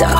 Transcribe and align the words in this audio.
Chasing 0.00 0.16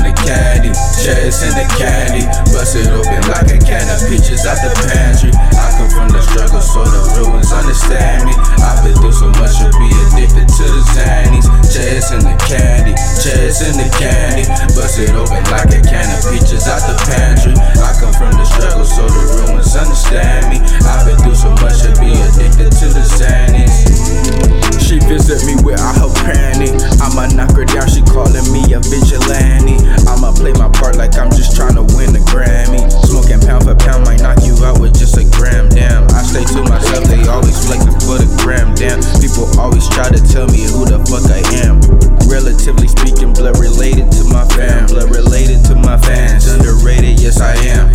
the 0.00 0.16
candy, 0.16 0.72
chasing 0.96 1.52
the 1.52 1.68
candy. 1.76 2.24
Bust 2.48 2.76
it 2.76 2.88
open 2.88 3.20
like 3.28 3.52
a 3.52 3.58
can 3.60 3.84
of 3.92 4.00
peaches 4.08 4.46
out 4.46 4.56
the 4.64 4.72
pantry. 4.88 5.28
I 5.36 5.76
come 5.76 5.90
from 5.92 6.08
the 6.08 6.22
struggle, 6.22 6.62
so 6.62 6.84
the 6.88 7.28
ones 7.28 7.52
understand 7.52 8.24
me. 8.24 8.32
I've 8.64 8.82
been 8.82 8.96
through 8.96 9.12
so 9.12 9.28
much 9.36 9.60
Chasing 11.88 12.20
the 12.20 12.36
candy, 12.44 12.92
chasing 13.16 13.80
the 13.80 13.88
candy. 13.96 14.44
Bust 14.76 15.00
it 15.00 15.08
open 15.16 15.40
like 15.48 15.72
a 15.72 15.80
can 15.80 16.04
of 16.12 16.20
peaches 16.28 16.68
out 16.68 16.84
the 16.84 16.92
pantry. 17.08 17.56
I 17.56 17.96
come 17.96 18.12
from 18.12 18.28
the 18.36 18.44
struggle, 18.44 18.84
so 18.84 19.08
the 19.08 19.56
ones 19.56 19.72
understand 19.72 20.52
me. 20.52 20.60
I've 20.84 21.08
been 21.08 21.16
through 21.24 21.40
so 21.40 21.48
much 21.64 21.80
to 21.88 21.96
be 21.96 22.12
addicted 22.12 22.76
to 22.76 22.92
the 22.92 23.00
Xannies. 23.00 23.88
She 24.76 25.00
visit 25.08 25.40
me 25.48 25.56
with 25.64 25.80
all 25.80 25.96
her 25.96 26.12
panic. 26.28 26.76
I'ma 27.00 27.32
knock 27.32 27.56
her 27.56 27.64
down, 27.64 27.88
she 27.88 28.04
calling 28.04 28.44
me 28.52 28.68
a 28.76 28.84
vigilante. 28.84 29.80
I'ma 30.04 30.36
play 30.36 30.52
my 30.60 30.68
part 30.68 31.00
like 31.00 31.16
I'm 31.16 31.32
just 31.32 31.56
trying 31.56 31.80
to 31.80 31.88
damn. 38.78 39.02
People 39.18 39.50
always 39.58 39.86
try 39.90 40.06
to 40.08 40.22
tell 40.22 40.46
me 40.54 40.62
who 40.70 40.86
the 40.86 41.02
fuck 41.10 41.26
I 41.26 41.42
am. 41.66 41.82
Relatively 42.30 42.86
speaking, 42.86 43.34
blood 43.34 43.58
related 43.58 44.06
to 44.14 44.22
my 44.30 44.46
fam, 44.54 44.86
blood 44.86 45.10
related 45.10 45.66
to 45.66 45.74
my 45.74 45.98
fans. 45.98 46.46
Underrated, 46.46 47.18
yes 47.18 47.42
I 47.42 47.58
am. 47.66 47.90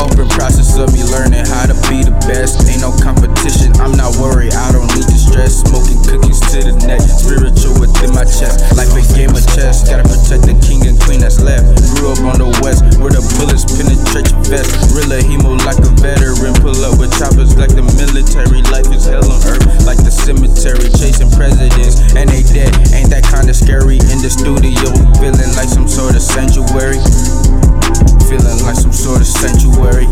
Open 0.00 0.24
process 0.32 0.80
of 0.80 0.88
me 0.96 1.04
learning 1.12 1.44
how 1.44 1.68
to 1.68 1.76
be 1.92 2.00
the 2.00 2.16
best. 2.24 2.64
Ain't 2.64 2.80
no 2.80 2.88
competition, 3.04 3.76
I'm 3.76 3.92
not 3.92 4.16
worried, 4.16 4.56
I 4.56 4.72
don't 4.72 4.88
need 4.96 5.04
to 5.04 5.18
stress. 5.20 5.60
Smoking 5.60 6.00
cookies 6.08 6.40
to 6.56 6.64
the 6.64 6.74
neck, 6.88 7.04
spiritual 7.04 7.76
within 7.76 8.16
my 8.16 8.24
chest. 8.24 8.64
Life 8.80 8.96
a 8.96 9.02
game 9.12 9.36
of 9.36 9.44
chess, 9.52 9.84
gotta 9.84 10.08
protect 10.08 10.48
the 10.48 10.56
king 10.64 10.88
and 10.88 10.96
queen 11.04 11.20
that's 11.20 11.44
left. 11.44 11.68
Grew 12.00 12.16
up 12.16 12.22
on 12.24 12.40
the 12.40 12.48
west, 12.64 12.80
where 12.96 13.12
the 13.12 13.20
bullets 13.36 13.68
penetrate 13.68 14.32
your 14.32 14.40
vest. 14.48 14.72
Real 14.96 15.12
a 15.12 15.20
hemo 15.20 15.58
like 15.68 15.82
a 15.84 15.92
veteran, 16.00 16.56
pull 16.64 16.78
up 16.86 16.96
with 16.96 17.12
choppers 17.20 17.58
like 17.60 17.74
the 17.74 17.84
cemetery, 20.30 20.86
chasing 20.94 21.30
presidents, 21.34 21.98
and 22.14 22.30
they 22.30 22.46
dead. 22.54 22.70
Ain't 22.94 23.10
that 23.10 23.26
kinda 23.26 23.50
scary 23.50 23.98
in 24.14 24.22
the 24.22 24.30
studio, 24.30 24.86
feeling 25.18 25.50
like 25.58 25.66
some 25.66 25.88
sort 25.90 26.14
of 26.14 26.22
sanctuary. 26.22 27.02
Feeling 28.30 28.62
like 28.62 28.78
some 28.78 28.94
sort 28.94 29.18
of 29.18 29.26
sanctuary. 29.26 30.06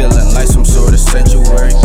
Feeling 0.00 0.28
like 0.32 0.48
some 0.48 0.64
sort 0.64 0.96
of 0.96 1.00
sanctuary. 1.00 1.76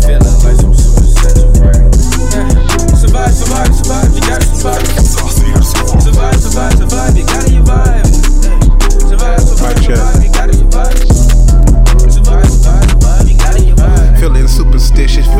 Feeling 0.00 0.36
like 0.40 0.56
some 0.56 0.72
sort 0.72 1.04
of 1.04 1.10
sanctuary. 1.20 1.84
Yeah. 2.32 2.48
Survive, 2.96 3.34
survive, 3.36 3.69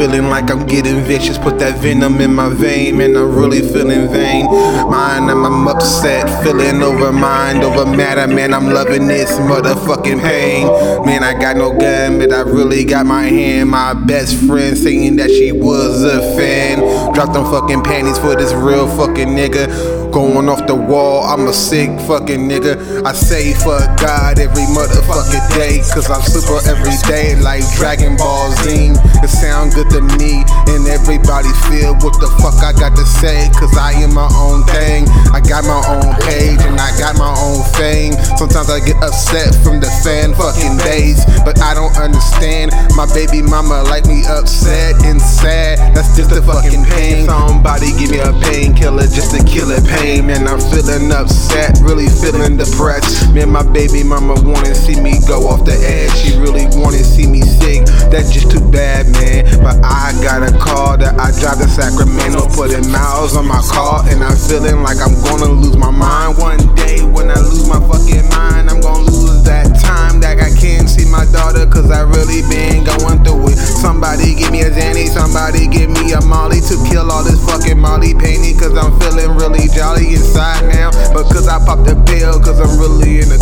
feeling 0.01 0.31
like 0.31 0.51
I'm 0.51 0.67
getting 0.67 1.03
vicious. 1.03 1.37
Put 1.37 1.59
that 1.59 1.79
venom 1.79 2.23
in 2.23 2.35
my 2.35 2.49
vein, 2.49 2.97
man. 2.97 3.15
I'm 3.17 3.37
really 3.37 3.61
feeling 3.61 4.09
vain. 4.09 4.47
Mind, 4.47 5.31
I'm, 5.31 5.45
I'm 5.45 5.69
upset, 5.69 6.25
feeling 6.43 6.83
over 6.83 7.13
mind, 7.13 7.63
over 7.63 7.85
matter, 7.85 8.27
man. 8.27 8.55
I'm 8.55 8.71
loving 8.71 9.07
this 9.07 9.31
motherfucking 9.33 10.23
pain. 10.23 10.67
Man, 11.05 11.23
I 11.23 11.39
got 11.39 11.59
no 11.59 11.79
gun, 11.79 12.19
but 12.19 12.33
I 12.33 12.41
really 12.41 12.83
got 12.87 13.05
my 13.05 13.25
hand. 13.25 13.69
My 13.69 13.93
best 13.93 14.43
friend 14.47 14.79
saying 14.79 15.17
that 15.17 15.29
she 15.29 15.53
was 15.53 16.03
a 16.03 16.21
fan. 16.35 16.79
Dropped 17.13 17.35
them 17.35 17.45
fucking 17.45 17.83
panties 17.83 18.17
for 18.17 18.35
this 18.35 18.55
real 18.55 18.89
fucking 18.97 19.29
nigga. 19.29 19.69
Going 20.11 20.49
off 20.49 20.67
the 20.67 20.75
wall, 20.75 21.25
I'm 21.25 21.47
a 21.47 21.53
sick 21.53 21.91
fucking 22.09 22.49
nigga. 22.49 23.05
I 23.05 23.13
say 23.13 23.53
fuck 23.53 24.01
God 24.01 24.39
every 24.39 24.65
motherfucking 24.65 25.55
day. 25.55 25.79
Cause 25.93 26.11
I'm 26.11 26.23
super 26.23 26.59
every 26.67 26.97
day 27.07 27.37
like 27.41 27.63
Dragon 27.77 28.17
Ball 28.17 28.51
Z. 28.65 28.97
It 29.23 29.29
sound 29.29 29.75
good 29.75 29.91
to 29.91 30.01
me, 30.17 30.45
and 30.73 30.87
everybody 30.89 31.53
feel 31.69 31.93
what 32.01 32.17
the 32.21 32.29
fuck 32.41 32.65
I 32.65 32.73
got 32.73 32.97
to 32.97 33.05
say. 33.05 33.51
Cause 33.53 33.77
I 33.77 33.93
am 34.01 34.15
my 34.15 34.29
own 34.33 34.65
thing. 34.73 35.05
I 35.33 35.41
got 35.45 35.65
my 35.65 35.81
own 35.93 36.17
page, 36.25 36.61
I 36.81 36.97
got 36.97 37.21
my 37.21 37.29
own 37.45 37.61
fame. 37.77 38.17
Sometimes 38.41 38.71
I 38.71 38.81
get 38.81 38.97
upset 39.05 39.53
from 39.61 39.81
the 39.81 39.93
fan 40.01 40.33
fucking 40.33 40.81
days. 40.81 41.21
But 41.45 41.61
I 41.61 41.75
don't 41.75 41.93
understand. 42.01 42.73
My 42.97 43.05
baby 43.13 43.43
mama 43.43 43.83
like 43.85 44.07
me 44.07 44.25
upset 44.25 44.97
and 45.05 45.21
sad. 45.21 45.77
That's 45.95 46.17
just 46.17 46.31
the 46.31 46.41
fucking 46.41 46.85
pain. 46.97 47.27
Somebody 47.27 47.93
give 48.01 48.11
me 48.11 48.21
a 48.25 48.33
painkiller 48.49 49.11
just 49.11 49.37
to 49.37 49.45
kill 49.45 49.69
it 49.71 49.85
pain. 49.85 50.27
Man, 50.27 50.49
I'm 50.49 50.61
feeling 50.73 51.13
upset, 51.13 51.77
really 51.83 52.09
feeling 52.09 52.57
depressed. 52.57 53.29
Man, 53.35 53.51
my 53.51 53.63
baby 53.63 54.03
mama 54.03 54.41
wanna 54.41 54.75
see 54.75 54.97
me 55.01 55.21
go 55.27 55.49
off 55.49 55.65
the 55.65 55.77
edge. 55.77 56.15
She 56.17 56.39
really 56.39 56.65
wanna 56.81 57.03
see 57.05 57.27
me 57.27 57.43
sick. 57.43 57.85
That's 58.09 58.33
just 58.33 58.51
too 58.51 58.65
bad, 58.71 59.11
man. 59.21 59.45
But 59.61 59.77
I 59.85 60.17
got 60.23 60.30
miles 63.21 63.37
on 63.37 63.47
my 63.47 63.61
car, 63.69 64.03
and 64.09 64.25
I'm 64.25 64.37
feeling 64.49 64.83
like 64.83 64.97
I'm 64.97 65.13
gonna 65.21 65.53
lose 65.53 65.77
my 65.77 65.91
mind 65.91 66.39
one 66.39 66.57
day. 66.75 67.05
When 67.05 67.29
I 67.29 67.37
lose 67.37 67.69
my 67.69 67.77
fucking 67.77 68.25
mind, 68.33 68.71
I'm 68.71 68.81
gonna 68.81 69.05
lose 69.13 69.45
that 69.45 69.77
time 69.77 70.21
that 70.21 70.41
I 70.41 70.49
can't 70.57 70.89
see 70.89 71.05
my 71.05 71.27
daughter, 71.29 71.67
cause 71.67 71.91
I 71.91 72.01
really 72.01 72.41
been 72.49 72.81
going 72.85 73.21
through 73.21 73.53
it. 73.53 73.59
Somebody 73.61 74.35
give 74.35 74.51
me 74.53 74.63
a 74.63 74.71
Zanny, 74.71 75.05
somebody 75.05 75.69
give 75.69 75.91
me 75.91 76.13
a 76.13 76.21
Molly 76.25 76.65
to 76.73 76.81
kill 76.89 77.13
all 77.13 77.23
this 77.23 77.37
fucking 77.45 77.79
Molly 77.79 78.15
painting, 78.15 78.57
cause 78.57 78.73
I'm 78.73 78.97
feeling 79.01 79.37
really 79.37 79.69
jolly 79.69 80.17
inside 80.17 80.65
now. 80.73 80.89
Because 81.13 81.47
I 81.47 81.61
popped 81.61 81.93
a 81.93 81.97
pill, 82.09 82.41
cause 82.41 82.57
I'm 82.57 82.73
really 82.81 83.21
in 83.21 83.29
the 83.29 83.41